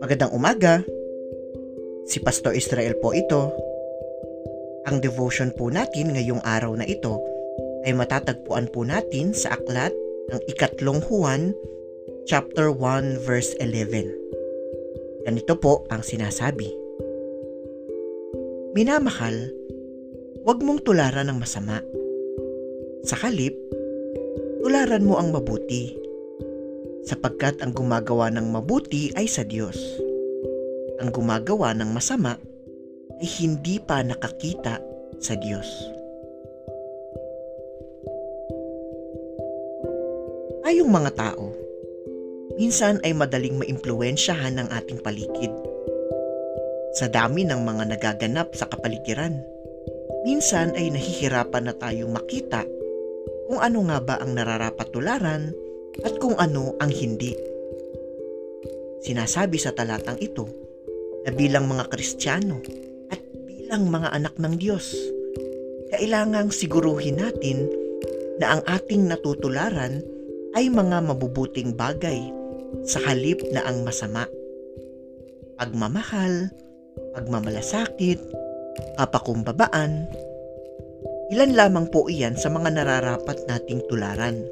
[0.00, 0.80] Magandang umaga.
[2.08, 3.52] Si Pastor Israel po ito.
[4.88, 7.20] Ang devotion po natin ngayong araw na ito
[7.84, 9.92] ay matatagpuan po natin sa aklat
[10.32, 11.52] ng ikatlong Juan
[12.24, 15.28] chapter 1 verse 11.
[15.28, 16.72] Ganito po ang sinasabi.
[18.72, 19.52] Minamahal,
[20.48, 21.84] huwag mong tularan ng masama.
[23.04, 23.52] Sa halip,
[24.64, 25.92] tularan mo ang mabuti
[27.04, 29.76] sapagkat ang gumagawa ng mabuti ay sa Diyos.
[31.04, 32.40] Ang gumagawa ng masama
[33.20, 34.80] ay hindi pa nakakita
[35.20, 35.68] sa Diyos.
[40.64, 41.52] Tayong mga tao,
[42.56, 45.52] minsan ay madaling maimpluensyahan ng ating paligid.
[46.96, 49.44] Sa dami ng mga nagaganap sa kapaligiran,
[50.28, 52.68] minsan ay nahihirapan na tayong makita
[53.48, 55.56] kung ano nga ba ang nararapat tularan
[56.04, 57.32] at kung ano ang hindi.
[59.00, 60.44] Sinasabi sa talatang ito
[61.24, 62.60] na bilang mga Kristiyano
[63.08, 64.92] at bilang mga anak ng Diyos,
[65.96, 67.64] kailangang siguruhin natin
[68.36, 70.04] na ang ating natutularan
[70.52, 72.20] ay mga mabubuting bagay
[72.84, 74.28] sa halip na ang masama.
[75.56, 76.52] Pagmamahal,
[77.16, 78.20] pagmamalasakit,
[78.98, 80.10] kapakumbabaan,
[81.30, 84.42] ilan lamang po iyan sa mga nararapat nating tularan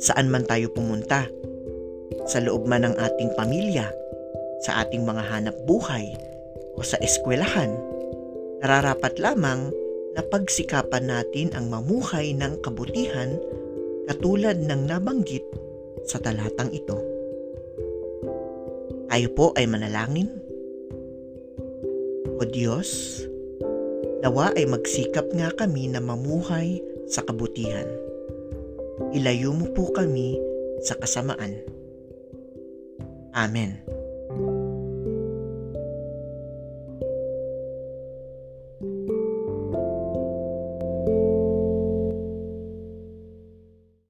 [0.00, 1.28] saan man tayo pumunta,
[2.24, 3.92] sa loob man ng ating pamilya,
[4.64, 6.16] sa ating mga hanap buhay,
[6.74, 7.76] o sa eskwelahan,
[8.64, 9.68] nararapat lamang
[10.16, 13.36] na pagsikapan natin ang mamuhay ng kabutihan
[14.08, 15.44] katulad ng nabanggit
[16.08, 16.96] sa talatang ito.
[19.10, 20.39] Tayo po ay manalangin.
[22.40, 23.20] O Diyos,
[24.24, 28.10] nawa ay magsikap nga kami na mamuhay sa kabutihan
[29.10, 30.38] ilayo mo po kami
[30.84, 31.60] sa kasamaan.
[33.34, 33.99] Amen.